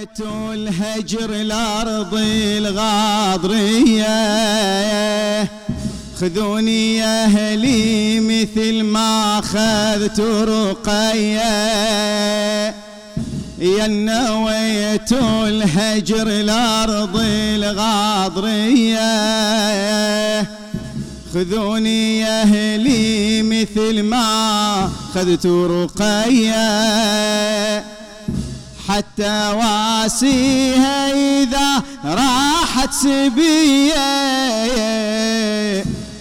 [0.00, 2.14] نويت الهجر الأرض
[2.56, 4.08] الغاضرية.
[6.20, 11.40] خذوني يا أهلي مثل ما أخذت رقية.
[13.58, 17.20] يا نويت الهجر الأرض
[17.54, 19.00] الغاضرية.
[21.34, 26.60] خذوني يا أهلي مثل ما أخذت رقية.
[28.90, 33.94] حتى واسيها إذا راحت سبية.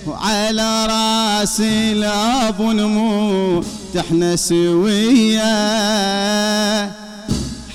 [0.08, 3.64] وعلى رأس الأب نمو
[3.94, 5.50] تحنا سوية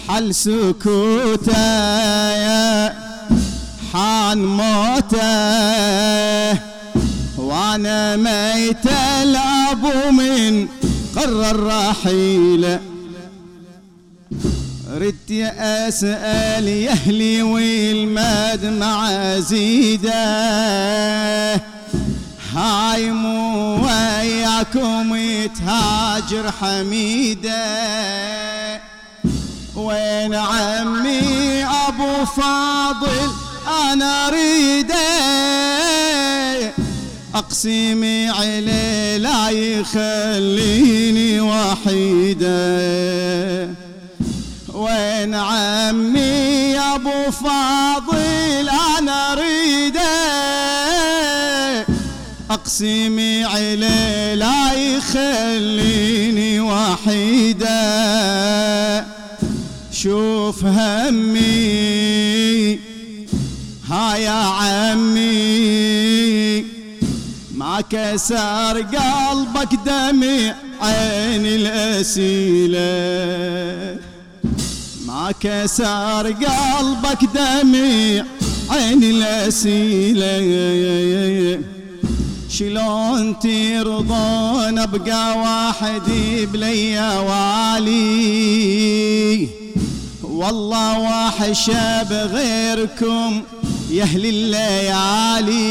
[0.08, 1.54] حل سكوته
[3.92, 5.24] حان موته.
[7.38, 8.86] وأنا ميت
[9.22, 10.68] الأب من
[11.16, 12.80] قرر رحيله
[14.94, 20.14] ردت أسأل يهلي والمدمع زيدة
[22.54, 27.64] هاي مو وياكم يتهاجر حميدة.
[29.76, 33.30] وين عمي أبو فاضل
[33.92, 34.94] أنا أريده.
[37.34, 42.54] أقسمي عليه لا يخليني وحيده.
[45.24, 50.00] وين عمي يا أبو فاضل أنا اريده
[52.50, 57.74] أقسمي عليه لا يخليني وحيده
[59.92, 61.54] شوف همي
[63.88, 65.24] ها يا عمي
[67.54, 72.84] ما كسر قلبك دمع عين الأسيلة.
[75.32, 78.24] كسر قلبك دمع
[78.70, 80.34] عين الأسيلة
[82.58, 88.28] شلون ترضون أبقى وحدي بليا والي؟
[90.22, 91.70] والله وحش
[92.10, 93.42] بغيركم
[93.90, 95.64] يا أهل الليالي.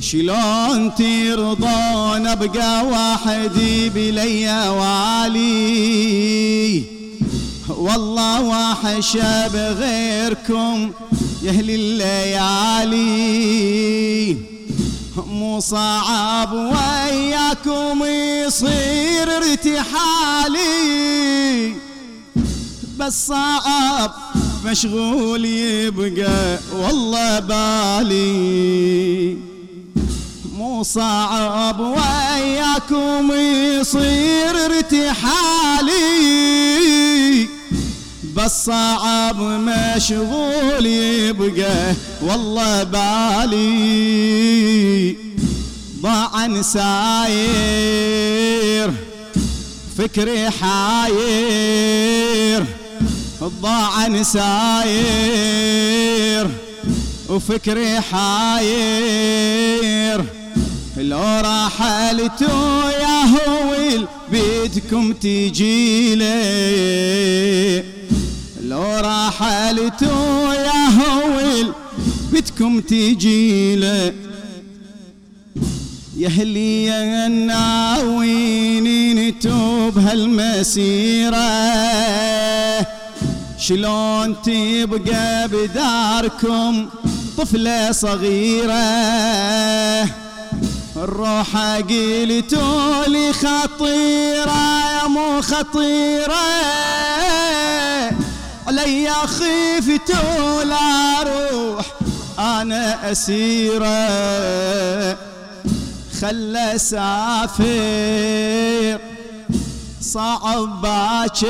[0.00, 5.62] شلون ترضون أبقى وحدي بليا والي؟
[7.92, 10.92] والله وحشة بغيركم.
[11.42, 13.16] يا أهل الليالي
[15.16, 18.04] مو صعب وياكم
[18.46, 20.72] يصير ارتحالي.
[22.98, 24.12] بس صعب
[24.64, 29.36] مشغول يبقى والله بالي.
[30.56, 35.92] مو صعب وياكم يصير ارتحالي.
[38.44, 38.68] بس
[39.38, 43.62] مشغول يبقى والله بالي
[46.02, 47.32] ضاع ساير
[49.98, 51.62] فكري حاير
[53.62, 55.62] ضاع ساير
[57.28, 59.42] وفكري حاير.
[60.96, 62.40] لو رحلت
[63.00, 66.14] يا هويل بيتكم تجي
[69.32, 71.72] رحلت يا هويل
[72.32, 74.12] بيتكم تجي له.
[76.16, 81.36] يا أهلي يا الناويين نتوب هالمسيرة.
[83.58, 86.88] شلون تبقى بداركم
[87.38, 88.74] طفلة صغيرة؟
[90.96, 96.72] الروح قلتوا لي خطيرة يا مو خطيرة.
[98.72, 100.10] علي خفت
[100.40, 101.86] ولا أروح
[102.38, 104.08] أنا أسيرة.
[106.20, 107.68] خلى سافر
[110.00, 111.42] صعب باكر.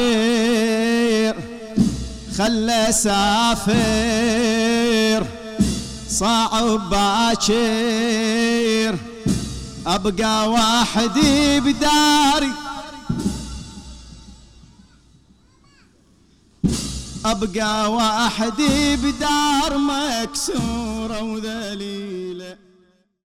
[2.38, 3.66] خلى سافر
[6.10, 7.52] صعب باكر.
[9.86, 12.52] أبقى وحدي بداري
[17.24, 22.61] أبقى وحدي بدار مكسورة وذليلة.